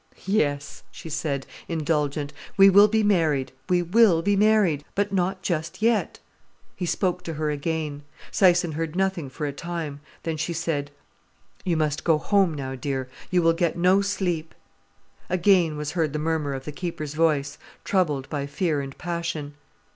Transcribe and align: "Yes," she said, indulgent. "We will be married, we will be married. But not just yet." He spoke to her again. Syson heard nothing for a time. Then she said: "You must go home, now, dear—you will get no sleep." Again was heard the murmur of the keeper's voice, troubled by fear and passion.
"Yes," 0.25 0.81
she 0.89 1.09
said, 1.09 1.45
indulgent. 1.67 2.33
"We 2.57 2.71
will 2.71 2.87
be 2.87 3.03
married, 3.03 3.51
we 3.69 3.83
will 3.83 4.23
be 4.23 4.35
married. 4.35 4.83
But 4.95 5.13
not 5.13 5.43
just 5.43 5.79
yet." 5.79 6.17
He 6.75 6.87
spoke 6.87 7.21
to 7.21 7.35
her 7.35 7.51
again. 7.51 8.01
Syson 8.31 8.73
heard 8.73 8.95
nothing 8.95 9.29
for 9.29 9.45
a 9.45 9.53
time. 9.53 9.99
Then 10.23 10.37
she 10.37 10.53
said: 10.53 10.89
"You 11.63 11.77
must 11.77 12.03
go 12.03 12.17
home, 12.17 12.55
now, 12.55 12.73
dear—you 12.73 13.43
will 13.43 13.53
get 13.53 13.77
no 13.77 14.01
sleep." 14.01 14.55
Again 15.29 15.77
was 15.77 15.91
heard 15.91 16.13
the 16.13 16.17
murmur 16.17 16.55
of 16.55 16.65
the 16.65 16.71
keeper's 16.71 17.13
voice, 17.13 17.59
troubled 17.83 18.27
by 18.31 18.47
fear 18.47 18.81
and 18.81 18.97
passion. 18.97 19.53